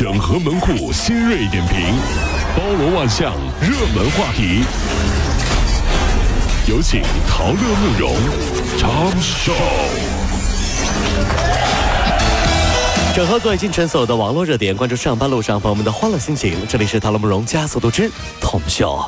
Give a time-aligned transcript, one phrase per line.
[0.00, 1.78] 整合门户新锐点评，
[2.56, 4.64] 包罗万象，热门话题。
[6.66, 8.14] 有请陶乐慕容
[8.78, 9.52] 长寿。
[13.14, 16.56] 整合最近所有的网络热点，关注上班路上朋友们的欢乐心情。
[16.66, 18.10] 这里是陶乐慕容加速度之
[18.40, 19.06] Tom Show。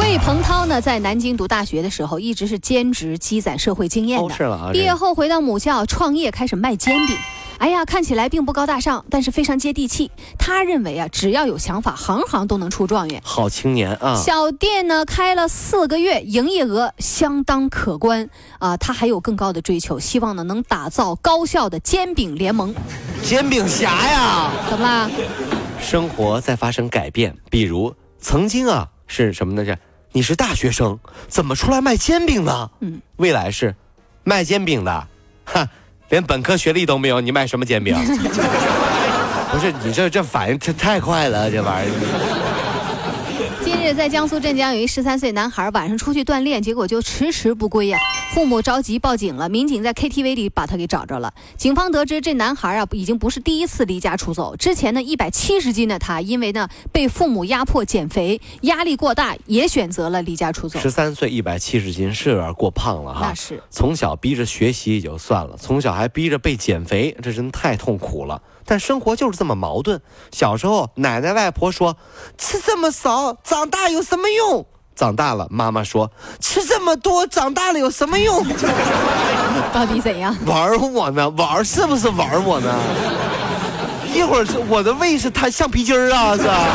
[0.00, 4.24] 魏鹏涛呢，在南京读大学的时候，一直是兼职积攒社会经验的。
[4.24, 7.14] 哦是了啊毕业后回到母校创业，开始卖煎饼。
[7.62, 10.10] 哎呀，看起来并不高大上，但是非常接地气。
[10.36, 13.22] 他认为啊，只要有想法，行行都能出状元。
[13.24, 14.20] 好青年啊！
[14.20, 18.76] 小店呢开了四个月，营业额相当可观啊。
[18.76, 22.74] 他还有更高的追求，希望呢能打造高效的煎饼联盟。
[23.22, 24.50] 煎饼侠呀！
[24.68, 25.08] 怎么啦？
[25.80, 29.64] 生活在发生改变，比如曾经啊是什么呢？
[29.64, 29.78] 这
[30.10, 30.98] 你是大学生，
[31.28, 32.72] 怎么出来卖煎饼呢？
[32.80, 33.76] 嗯，未来是
[34.24, 35.06] 卖煎饼的，
[35.44, 35.68] 哈，
[36.12, 37.96] 连本科学历都没有，你卖什么煎饼？
[39.50, 42.51] 不是你这这反应太太快了，这玩意儿。
[43.64, 47.98] 近日，在江苏镇江，有一十三岁男孩晚上出去锻炼，结果就迟迟不归呀、
[48.32, 51.32] 父母着急报警了，民警在 KTV 里把他给找着了。
[51.56, 60.78] 警方得知，这男孩啊已经不是第一次离家出走，之前呢一百七十斤的他，因为呢被父母压迫减肥，压力过大，也选择了离家出走。
[60.78, 63.28] 十三岁一百七十斤是有点过胖了哈。
[63.28, 68.40] 那是从小逼着学习也就算了，从小还逼着被减肥，这真太痛苦了。
[68.64, 70.00] 但生活就是这么矛盾。
[70.32, 71.96] 小时候，奶奶外婆说
[72.38, 74.66] 吃这么少，长大有什么用？
[74.94, 78.44] 长大了，妈妈说吃这么多，长大了有什么用？
[79.72, 80.36] 到底怎样？
[80.46, 81.28] 玩我呢？
[81.30, 82.78] 玩是不是玩我呢？
[84.14, 86.66] 一会儿是我的胃是弹橡皮筋儿啊，是吧？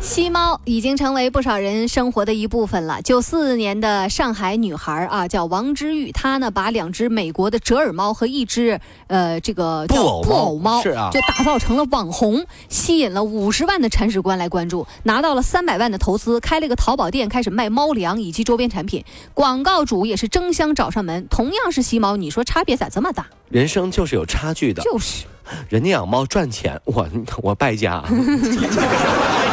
[0.00, 3.02] 吸猫已经成为不少人生活的一部分了。
[3.02, 19.04] 九四年的上海女孩啊，叫王之玉，她呢把两只美国的折耳猫和一只呃这个叫布偶猫布偶猫是啊就打造成了网红，吸引了五十万的铲屎官来关注，拿到了三百万的投资，开了个淘宝店，开始卖猫粮以及周边产品。
[19.34, 23.26] 广告主也是争相找上门，同样是吸猫，你说差别咋这么大？
[23.50, 24.82] 人生就是有差距的。
[24.82, 25.26] 就是。
[25.68, 27.08] 人家养猫赚钱，我
[27.42, 28.00] 我败家。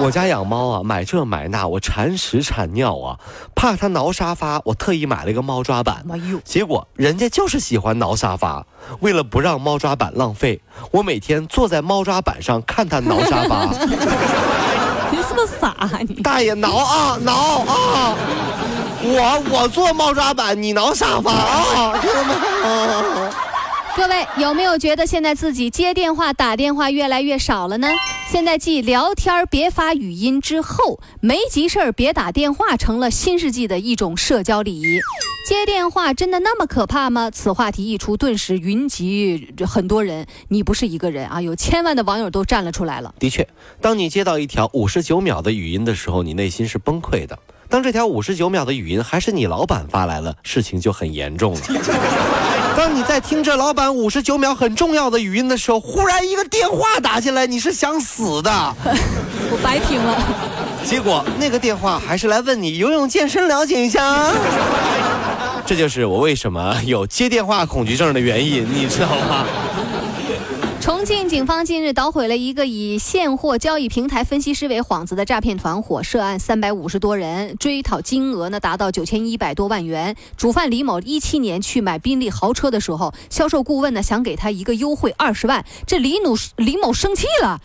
[0.00, 3.18] 我家养猫啊，买这买那，我铲屎铲尿啊，
[3.54, 6.04] 怕它挠沙发，我特意买了一个猫抓板。
[6.08, 8.64] 哎呦，结果人家就是喜欢挠沙发，
[9.00, 13.64] 为了不让猫抓板浪费，我每天坐在猫抓板上看它挠沙发。
[15.10, 16.22] 你是不是傻啊你？
[16.22, 17.32] 大爷挠啊挠
[17.62, 18.14] 啊！
[19.02, 21.98] 我我坐猫抓板，你挠沙发啊！
[22.00, 22.34] 知道吗？
[23.98, 27.88] 各位有没有觉得现在自己接电话、打电话越来越少了呢？
[28.30, 35.00] 现在继聊天别发语音之后，没急事儿别打电话成了新世纪的一种社交礼仪。
[35.48, 37.28] 接电话真的那么可怕吗？
[37.32, 40.28] 此话题一出，顿时云集很多人。
[40.46, 43.12] 你不是一个人啊，有千万的网友都站了出来了。
[43.18, 43.48] 的确，
[43.80, 47.36] 当你接到一条五十九秒的语音的时候，你内心是崩溃的。
[47.68, 51.60] 当这条五十九秒的语音还是你老板发来了，事情就很严重了。
[52.78, 58.50] 当你在听着老板五十九秒很重要的语音的时候，忽然一个电话打进来，你是想死的。
[59.50, 60.16] 我白听了。
[60.84, 64.32] 结果那个电话还是来问你游泳健身了解一下啊。
[65.66, 69.44] 这就是我为什么有接电话恐惧症的原因，你知道吗？
[70.80, 80.16] 重庆警方近日捣毁了一个以现货交易平台分析师为幌子的诈骗团伙，涉案三百五十多人，追讨金额呢达到九千一百多万元。
[80.36, 87.60] 主犯李某一七年去买宾利豪车的时候，销售顾问呢想给他一个优惠二十万，这李努李某生气了，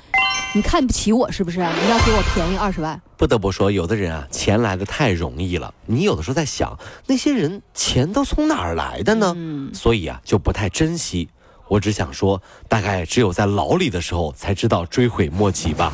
[0.56, 1.59] 你看不起我是不是？
[1.59, 3.00] 你要给我便宜二十万？
[3.16, 5.73] 不得不说，有的人啊，钱来的太容易了。
[5.85, 9.35] 你有的时候在想，那些人钱都从哪儿来的呢？
[9.73, 11.29] 所以啊，就不太珍惜。
[11.73, 12.39] 我只想说，
[12.69, 15.91] 大概只有在牢里的时候才知道追悔莫及吧。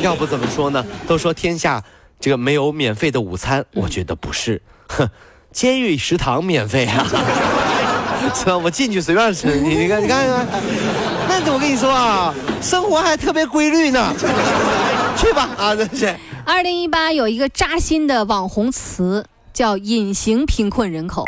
[0.00, 0.82] 要不怎么说呢？
[1.06, 1.84] 都说天下
[2.18, 4.62] 这个没有免费的午餐，我觉得不是。
[4.88, 5.06] 哼，
[5.52, 7.04] 监狱食堂免费啊，
[8.34, 8.56] 是吧？
[8.56, 10.46] 我进去随便吃，你你看你看看。
[11.28, 14.14] 那我跟你说啊，生活还特别规律呢。
[15.18, 16.16] 去吧啊，真是。
[16.46, 21.26] 二零一八有一个扎心的网红词叫“隐形贫困人口”。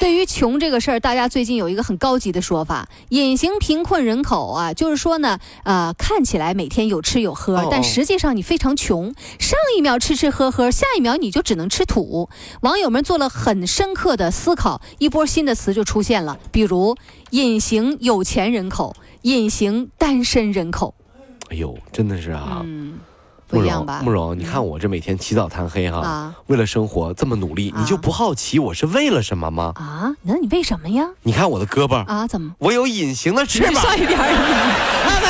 [0.00, 12.30] 对于穷这个事儿，大家最近有一个很高级的说法，隐形贫困人口啊，就是说呢，呃，看起来每天有吃有喝，哦但实际上你非常穷，上一秒吃吃喝喝，下一秒你就只能吃土。
[12.62, 16.96] 网友们做了很深刻的思考，一波新的词就出现了，比如
[17.32, 20.94] 隐形有钱人口、隐形单身人口。
[21.50, 22.98] 哎呦，真的是啊，嗯，
[23.50, 24.00] 不一样吧？
[24.04, 29.72] 慕容，你看我这每天起早贪黑哈，啊为了生活这么努力，啊你就不好奇我是为了什么吗？
[29.76, 31.06] 啊，那你为什么呀？
[31.22, 32.54] 你看我的胳膊，啊，怎么？
[32.58, 35.28] 我有隐形的翅膀， 上一边看，看没？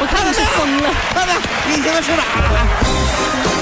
[0.00, 0.90] 我看看是疯了。
[1.14, 1.36] 看看？
[1.70, 3.61] 隐形的翅膀。